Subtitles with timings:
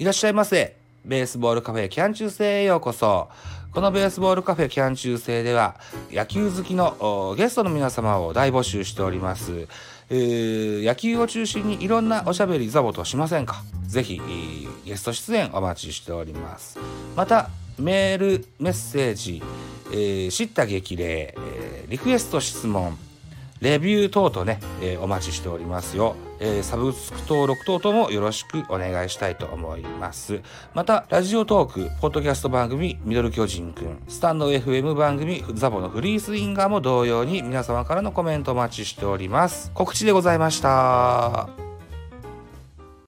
[0.00, 0.76] いらっしゃいませ。
[1.04, 3.28] ベースボールカフェキャン中世へようこそ。
[3.70, 5.78] このベースボールカフェキャン中世では
[6.10, 9.68] 野球好きのゲストの皆様を大募集しております。
[10.08, 13.62] えー野球を中心にいろんなおしゃべりザボとしませんか？
[13.88, 14.18] ぜひ、
[14.86, 16.78] ゲスト出演お待ちしております。
[17.14, 19.42] また、メール、メッセージ、
[19.92, 22.96] えー知った激励、えーリクエスト質問、
[23.60, 30.40] レビュー等々ね、えーお待ちしておりますよ、えーサブスク登録等々もよろしくお願いしたいと思います。
[30.74, 39.70] また、ラジオトーク、ポッドキャスト番組、ミドル巨人くん、スタンド FM 番組、ザボのフリースインガーも同様に皆様からのコメントお待ちしております。
[39.74, 41.69] 告知でございました。